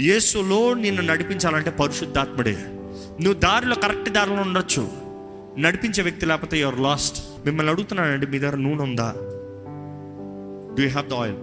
[0.00, 2.56] యేసులో నిన్ను నడిపించాలంటే పరిశుద్ధాత్ముడే.
[3.20, 4.88] నువ్వు దారిలో కరెక్ట్ దారిలో ఉండొచ్చు.
[5.58, 9.14] నడిపించే వ్యక్తి లేకపోతే యువర్ లాస్ట్ మిమ్మల్ని అడుగుతున్నానండి మీ దగ్గర నూనె ఉందా?
[10.78, 11.36] డూ హ్యావ్ ద ఆయిల్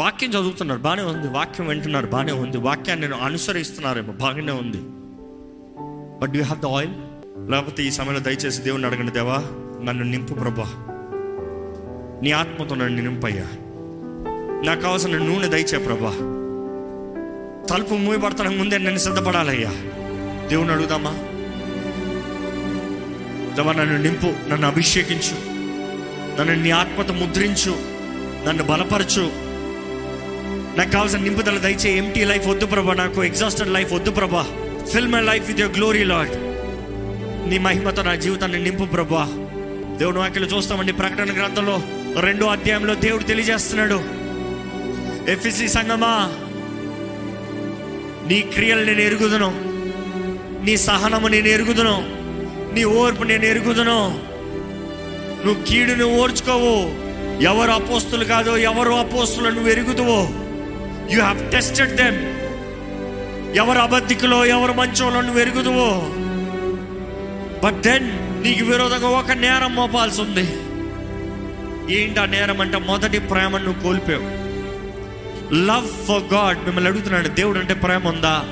[0.00, 1.28] వాక్యం చదువుతున్నారు బాగానే ఉంది.
[1.28, 2.56] వాక్యం వింటున్నారు బాగానే ఉంది.
[2.56, 4.78] వాక్యాన్ని నేను అనుసరిస్తున్నారేమో బాగానే ఉంది.
[6.20, 6.92] But do have the oil
[7.50, 9.44] లేకపోతే ఈ సమయంలో దయచేసి దేవుని అడగండి దేవా
[9.84, 10.64] నన్ను నింపు ప్రభా.
[12.22, 13.44] నీ ఆత్మతో నన్ను నింపయ్యా.
[14.64, 16.12] నాకు కావాల్సిన నూనె దయచే ప్రభా.
[17.70, 19.70] తలుపు మూయబడతానికి ముందే నేను సిద్ధపడాలయ్యా.
[20.48, 21.10] దేవుని అడుగుదామా?
[23.56, 25.56] దేవా నన్ను నింపు నన్ను అభిషేకించు.
[26.40, 27.76] నన్ను నీ ఆత్మతో ముద్రించు
[28.48, 29.30] నన్ను బలపరచు.
[30.78, 32.94] నాకు కావాల్సిన నింపుదల దయచే ఎంటీ లైఫ్ వద్దు ప్రభా.
[32.94, 34.46] నాకు ఎగ్జాస్టెడ్ లైఫ్ వద్దు ప్రభా.
[34.92, 36.30] Fill my life with your glory Lord
[37.50, 39.45] నీ మహిమతో నా జీవితాన్ని నింపు ప్రభా.
[39.96, 40.92] దేవుని వాక్యలు చూస్తామండి.
[40.92, 41.82] ప్రకటన గ్రంథంలో
[42.20, 44.00] రెండో అధ్యాయంలో దేవుడు తెలియజేస్తున్నాడు.
[45.30, 46.32] ఎఫ్ఎస్సి సంగమా
[48.28, 49.52] నీ క్రియలు నేను ఎరుగుదును.
[50.64, 52.08] నీ సహనము నేను ఎరుగుదును.
[52.74, 54.20] నీ ఓర్పు నేను ఎరుగుదును.
[55.46, 57.06] నువ్వు కీడును ఓర్చుకోవు.
[57.42, 60.28] ఎవరు అపోస్తులు కాదు ఎవరు అపోస్తులు నువ్వు ఎరుగుదువో.
[61.10, 62.36] యు హ్యావ్ టెస్టెడ్ దెమ్
[63.56, 66.06] ఎవరు అబద్ధికులో ఎవరు మంచోలో నువ్వు ఎరుగుదువో.
[67.64, 70.52] బట్ దెన్ నీకు విరోధంగా ఒక నేరం మోపాల్సి ఉంది
[71.94, 74.24] ఏంటి ఆ నేరం అంటే మొదటి ప్రేమను నువ్వు కోల్పోయావు.
[75.54, 78.42] లవ్ ఫర్ గాడ్ మిమ్మల్ని అడుగుతున్నాడు దేవుడు అంటే ప్రేమ ఉందా?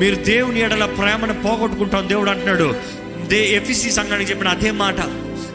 [0.00, 2.76] మీరు దేవుని ఎడల ప్రేమను పోగొట్టుకుంటాం దేవుడు అంటున్నాడు.
[3.26, 5.00] దే ఎఫిసి సంఘానికి చెప్పిన అదే మాట.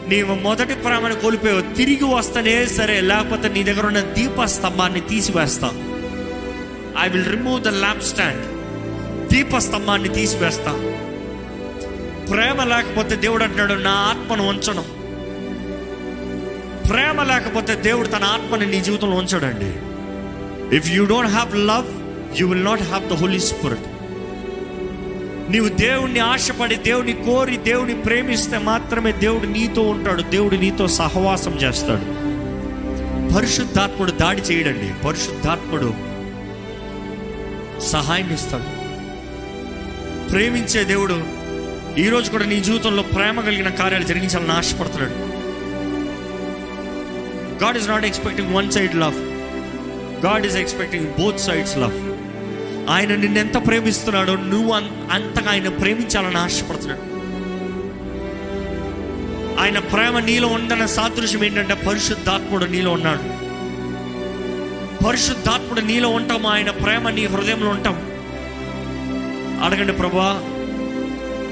[0.08, 5.68] నీవు మొదటి ప్రేమను కోల్పోయావు తిరిగి వస్తేనే సరే లేకపోతే నీ దగ్గర ఉన్న దీప స్తంభాన్ని తీసివేస్తా.
[7.00, 8.46] I will remove the lamp stand
[9.32, 10.91] దీప స్తంభాన్ని తీసివేస్తా.
[12.32, 14.82] ప్రేమ లేకపోతే దేవుడు అంటున్నాడు నా ఆత్మను ఉంచను.
[16.88, 19.72] ప్రేమ లేకపోతే దేవుడు తన ఆత్మని నీ జీవితంలో ఉంచడండి.
[20.76, 21.86] If you don't have love
[22.40, 23.80] you will not have the Holy Spirit
[25.52, 32.22] నీవు దేవుణ్ణి ఆశపడి దేవుని కోరి దేవుని ప్రేమిస్తే మాత్రమే దేవుడు నీతో ఉంటాడు దేవుడు నీతో సహవాసం చేస్తాడు.
[33.34, 35.06] పరిశుద్ధాత్ముడు దాడి చేయడండి.
[35.06, 35.94] పరిశుద్ధాత్ముడు
[37.80, 38.82] సహాయం ఇస్తాడు.
[40.30, 41.41] ప్రేమించే దేవుడు
[41.98, 45.14] ఈరోజు కూడా నీ జీవితంలో ప్రేమ కలిగిన కార్యాలు జరిగించాలని ఆశపడుతున్నాడు.
[47.64, 49.14] God is not expecting one side love
[50.24, 51.96] God is expecting both sides love
[52.90, 54.72] ఆయన నిన్నెంత ప్రేమిస్తున్నాడో నువ్వు
[55.12, 57.00] అంతగా ఆయన ప్రేమించాలని ఆశపడుతున్నాడు.
[59.60, 63.42] ఆయన ప్రేమ నీలో ఉందన్న సాదృశ్యం ఏంటంటే పరిశుద్ధాత్ముడు నీలో ఉన్నాడు.
[65.04, 68.08] పరిశుద్ధాత్ముడు నీలో ఉంటాము ఆయన ప్రేమ నీ హృదయంలో ఉంటాం
[69.64, 70.51] అడగండి ప్రభా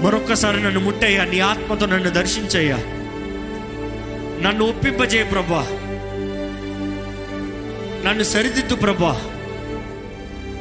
[0.00, 1.24] మరొక్కసారి నన్ను ముట్టయ్యా.
[1.24, 2.76] నీ ఆత్మతో నన్ను దర్శించయ్యా.
[4.42, 5.66] నన్ను ఒప్పింపజేయ ప్రభా.
[8.04, 9.20] నన్ను సరిదిద్దు ప్రభా.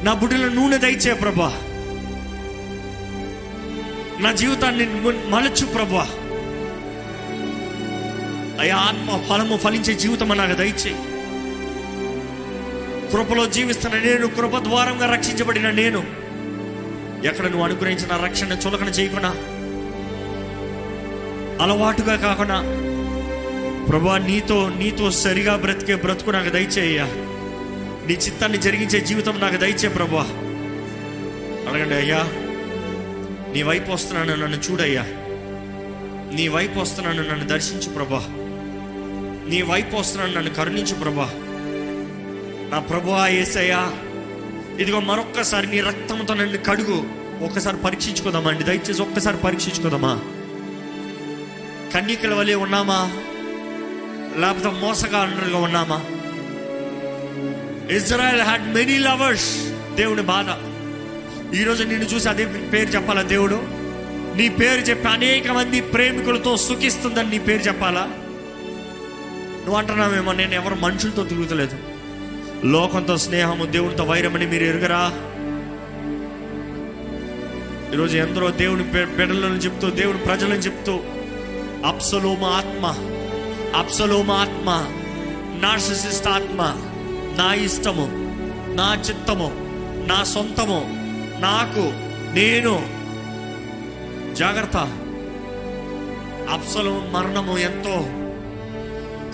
[0.02, 1.60] నా బుడ్డిలో నూనె దయచే ప్రభా.
[4.20, 4.86] నా జీవితాన్ని
[5.30, 6.08] మలచు ప్రభా.
[8.60, 10.94] అయ్యా ఆత్మ ఫలము ఫలించే జీవితం నాకు దయచే
[13.12, 16.19] కృపలో జీవిస్తున్న నేను కృప ద్వారంగా రక్షించబడిన నేను
[17.24, 19.28] ఎక్కడ నువ్వు అనుగ్రహించిన రక్షణ చులకన చేయకుండా
[21.64, 22.60] అలవాటుగా కాకుండా
[23.90, 27.04] ప్రభా నీతో నీతో సరిగా బ్రతికే బ్రతుకు నాకు దయచేయ్యా.
[28.06, 30.22] నీ చిత్తాన్ని జరిగించే జీవితం నాకు దయచే ప్రభా.
[31.70, 32.22] అడగండి అయ్యా
[33.54, 35.02] నీ వైపు వస్తున్నాను నన్ను చూడయ్యా.
[36.36, 38.26] నీ వైపు వస్తున్నాను నన్ను దర్శించు ప్రభా.
[39.48, 41.30] నీ వైపు వస్తున్నాను నన్ను కరుణించు ప్రభా.
[42.72, 43.92] నా ప్రభు ఏసయ్యా
[44.80, 47.04] ఇదిగో మరొక్కసారి నీ రక్తంతో నన్ను కడుగు.
[47.44, 50.20] ఒక్కసారి పరీక్షించుకుందామా అండి దయచేసి ఒక్కసారి పరీక్షించుకుందామా?
[51.94, 53.12] కన్యకల వలె ఉన్నామా?
[54.36, 56.04] లేకపోతే మోసగాళ్ళుగా ఉన్నామా?
[57.96, 59.56] ఇజ్రాయెల్ హ్యాడ్ మెనీ లవర్స్
[59.94, 60.46] దేవుని బాధ.
[61.54, 63.62] ఈరోజు నిన్ను చూసి అదే పేరు చెప్పాలా దేవుడు?
[64.36, 68.08] నీ పేరు చెప్పి అనేక మంది ప్రేమికులతో సుఖిస్తుందని నీ పేరు చెప్పాలా?
[69.60, 71.89] నువ్వు అంటున్నావేమో నేను ఎవరు మనుషులతో తిరుగుతలేదు.
[72.64, 75.12] లోకంతో స్నేహము దేవునితో వైరమని మీరు ఎరుగరా?
[77.92, 81.00] ఈరోజు ఎందరో దేవుని బిడ్డలను చెప్తూ దేవుని ప్రజలను చెప్తూ
[81.86, 82.86] అప్సలోమ ఆత్మ
[83.78, 84.86] అప్సలోమ ఆత్మ
[85.62, 86.62] నార్సిసిస్ట్ ఆత్మ
[87.38, 88.08] నా ఇష్టము
[88.74, 89.52] నా చిత్తము
[90.08, 90.84] నా సొంతము
[91.40, 91.92] నాకు
[92.34, 93.00] నేను.
[94.34, 94.76] జాగ్రత్త.
[96.52, 98.06] అప్సలం మరణము ఎంతో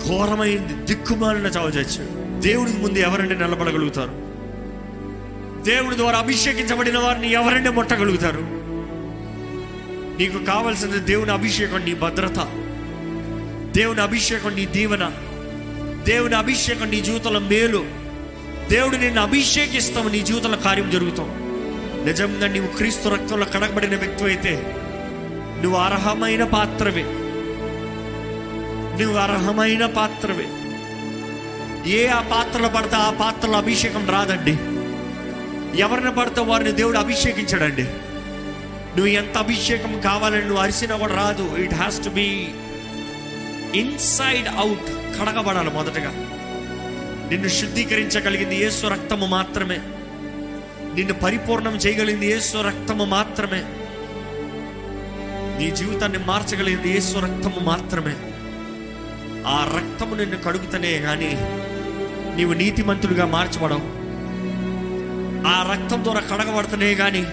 [0.07, 4.27] ఘోరమైంది దిక్కుమాలిన చావు చచ్చాడు దేవుడికి ముందు ఎవరంటే నిలబడగలుగుతారు?
[5.63, 8.57] దేవుడి ద్వారా అభిషేకించబడిన వారిని ఎవరంటే ముట్టగలుగుతారు?
[10.19, 12.39] నీకు కావలసింది దేవుని అభిషేకం నీ భద్రత.
[13.75, 15.11] దేవుని అభిషేకం నీ దీవెన.
[16.07, 17.85] దేవుని అభిషేకం నీ జీవితంలో మేలు.
[18.69, 21.29] దేవుడు నిన్ను అభిషేకిస్తావు నీ జీవితంలో కార్యం జరుగుతాం.
[22.05, 24.75] నిజంగా నీవు క్రీస్తు రక్తంలో కడగబడిన వ్యక్తి అయితే
[25.63, 27.03] నువ్వు అర్హమైన పాత్రవే.
[29.01, 30.45] నువ్వు అర్హమైన పాత్రవే.
[31.87, 34.51] ఏ ఆ పాత్రలో పడితే ఆ పాత్రలో అభిషేకం రాదండి.
[35.81, 37.83] ఎవరిని పడితే వారిని దేవుడు అభిషేకించాడండి.
[38.97, 41.55] నువ్వు ఎంత అభిషేకం కావాలని నువ్వు అరిసినా కూడా రాదు.
[41.57, 42.47] It has to be
[43.79, 46.11] inside out కడగబడాలి మొదటగా.
[47.31, 49.77] నిన్ను శుద్ధీకరించగలిగింది ఏసు రక్తము మాత్రమే.
[50.95, 53.63] నిన్ను పరిపూర్ణం చేయగలిగింది ఏసు రక్తము మాత్రమే.
[55.59, 58.15] నీ జీవితాన్ని మార్చగలిగింది ఏసు రక్తము మాత్రమే.
[59.47, 61.37] ఆ రక్తము నిన్ను కడుగుతనే కానీ
[62.37, 64.07] నీవు నీతిమంతులుగా మార్చబడవు.
[65.47, 67.25] ఆ రక్తం ద్వారా కడగబడుతనే కానీ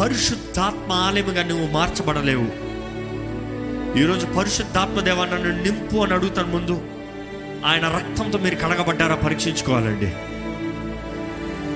[0.00, 2.68] పరిశుద్ధాత్మ ఆలయముగా నువ్వు మార్చబడలేవు.
[3.98, 6.82] ఈరోజు పరిశుద్ధాత్మ దేవా నన్ను నింపు అని అడుగుతాను ముందు
[7.66, 10.06] ఆయన రక్తంతో మీరు కడగబడ్డారా పరీక్షించుకోవాలండి.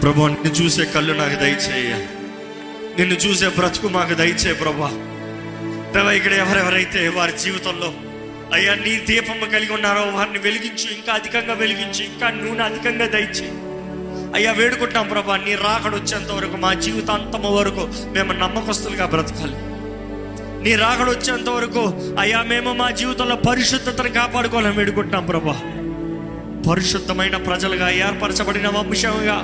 [0.01, 1.95] ప్రభు నిన్ను చూసే కళ్ళు నాకు దయచేయ.
[2.99, 4.91] నిన్ను చూసే బ్రతుకు మాకు దయచే ప్రభా.
[5.93, 7.93] దేవా ఇక్కడ ఎవరెవరైతే వారి జీవితంలో
[8.55, 13.47] అయ్యా నీ దీపము కలిగి ఉన్నారో వారిని వెలిగించు ఇంకా అధికంగా వెలిగించు ఇంకా నూనె అధికంగా దయచి
[14.35, 19.57] అయ్యా వేడుకుంటాం ప్రభా నీ రాకడ వచ్చేంత వరకు మా జీవితాంతము వరకు మేము నమ్మకస్తులుగా బ్రతకాలి.
[20.63, 21.83] నీ రాకడ వచ్చేంత వరకు
[22.21, 25.57] అయ్యా మేము మా జీవితంలో పరిశుద్ధతను కాపాడుకోవాలని వేడుకుంటున్నాం ప్రభా.
[26.71, 29.39] పరిశుద్ధమైన ప్రజలుగా ఏర్పరచబడిన వంశంగా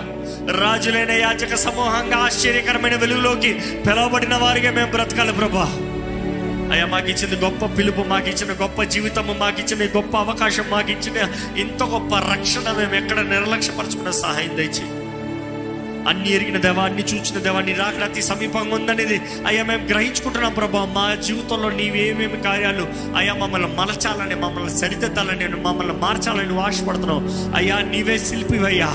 [0.60, 3.52] రాజులైన యాచక సమూహంగా ఆశ్చర్యకరమైన వెలుగులోకి
[3.86, 5.87] పిలవబడిన వారిగా మేము బ్రతకాలి ప్రభా.
[6.72, 10.90] అయ్యా మాకు ఇచ్చిన గొప్ప పిలుపు మాకు ఇచ్చిన గొప్ప జీవితము మాకు ఇచ్చిన ఈ గొప్ప అవకాశం మాకు
[10.90, 11.18] ఇచ్చిన
[11.58, 14.97] ఇంత గొప్ప రక్షణ మేము ఎక్కడ నిర్లక్ష్యపరచుకున్న సహాయం దయచేయి.
[16.08, 20.84] అన్ని ఎరిగిన దేవా అన్ని చూచిన దేవా నీ రాకడ అతి సమీపంగా ఉందనేది అయ్యా మేము గ్రహించుకుంటున్నాం ప్రభా.
[20.84, 27.54] మా జీవితంలో నీవేమేమి కార్యాలు అయ్యా మమ్మల్ని మలచాలని మమ్మల్ని సరిదిద్దాలని మమ్మల్ని మార్చాలని నువ్వు ఆశపడుతున్నావు.
[27.56, 28.88] అయ్యా నీవే శిల్పివయ్యా.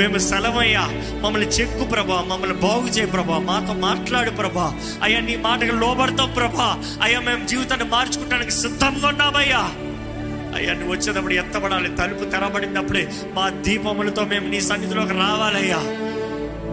[0.00, 0.88] మేము సెలవయ్యా.
[1.20, 3.38] మమ్మల్ని చెక్కు ప్రభా మమ్మల్ని బాగు చేయ ప్రభా.
[3.38, 4.80] మాతో మాట్లాడు ప్రభా.
[5.02, 6.82] అయ్యా నీ మాటకు లోబడతాం ప్రభా.
[7.02, 9.70] అయ్యా మేము జీవితాన్ని మార్చుకోవడానికి సిద్ధంగా ఉన్నామయ్యా.
[10.56, 16.07] అయ్యా నువ్వు వచ్చేటప్పుడు ఎత్తబడాలి తలుపు తెరబడినప్పుడే మా దీపములతో మేము నీ సన్నిధిలోకి రావాలయ్యా.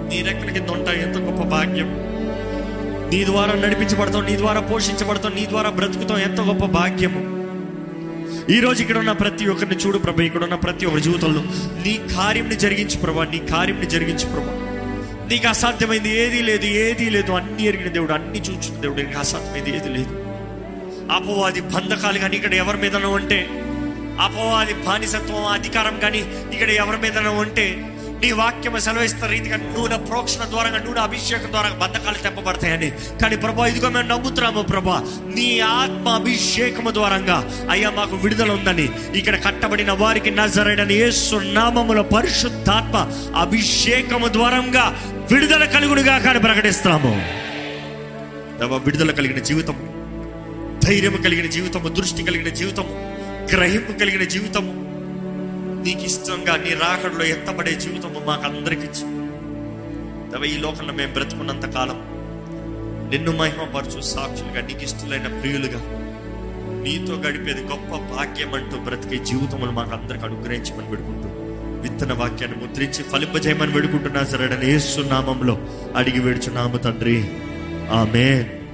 [0.10, 1.90] నీ రెక్కల కింద ఉంటాయి ఎంత గొప్ప భాగ్యం.
[3.12, 7.22] నీ ద్వారా నడిపించబడతాం నీ ద్వారా పోషించబడతాం నీ ద్వారా బ్రతుకుతాం ఎంత గొప్ప భాగ్యము.
[8.56, 11.42] ఈ రోజు ఇక్కడ ఉన్న ప్రతి ఒక్కరిని చూడు ప్రభా ఇక్కడ ఉన్న ప్రతి ఒక్కరి జీవితంలో
[11.86, 14.54] నీ కార్యంని జరిగించు ప్రభా నీ కార్యంని జరిగించు ప్రభా.
[15.30, 17.32] నీకు అసాధ్యమైంది ఏదీ లేదు ఏదీ లేదు.
[17.32, 20.14] అన్ని ఎరిగిన దేవుడు అన్ని చూచిన దేవుడు నీకు అసాధ్యమైంది ఏది లేదు.
[21.12, 23.40] అపవాది బంధకాలు కానీ ఇక్కడ ఎవరి మీదనో ఉంటే
[24.20, 26.22] అపవాది బానిసత్వం అధికారం కానీ
[26.54, 27.66] ఇక్కడ ఎవరి మీదనో ఉంటే
[28.22, 32.92] నీ వాక్యము సెలవిస్తున్న రీతిగా నూనె ప్రోక్షణ ద్వారా నూనె అభిషేకం ద్వారా బద్ధకాలు తెప్పబడతాయని.
[33.22, 35.00] కానీ ప్రభా ఇదిగో మేము నమ్ముతున్నాము ప్రభా
[35.36, 37.68] నీ ఆత్మ అభిషేకము ద్వారంగా.
[37.72, 38.90] అయ్యా మాకు విడుదల ఉందని.
[39.16, 45.02] ఇక్కడ కట్టబడిన వారికి నజరైన యేసు నామముల పరిశుద్ధాత్మ అభిషేకము ద్వారంగా
[45.32, 47.46] విడుదల కలుగుడుగా కానీ ప్రకటిస్తున్నాము.
[48.86, 49.90] విడుదల కలిగిన జీవితం
[50.86, 53.14] ధైర్యం కలిగిన జీవితము దృష్టి కలిగిన జీవితము
[53.54, 54.85] గ్రహింపు కలిగిన జీవితము
[55.86, 59.16] నీకు ఇష్టంగా నీ రాకడలో ఎత్తబడే జీవితము మాకు అందరికి ఇచ్చు
[60.46, 62.00] ఈ లోకంలో మేము బ్రతుకున్నంత కాలం
[63.10, 65.82] నిన్ను మహిమపరచు సాక్షులుగా నీకు ఇష్టలైన ప్రియులుగా
[66.84, 71.30] నీతో గడిపేది గొప్ప భాగ్యం అంటూ బ్రతికే జీవితములు మాకు అందరికి అనుగ్రహించమని పెడుకుంటూ
[71.82, 77.32] విత్తన వాక్యాన్ని ముద్రించి ఫలింపజేయమని వేడుకుంటున్నా సరే నేస్తున్నామంలో అడిగి వేడుచున్నాము తండ్రి.
[77.92, 78.55] ఆమెన్.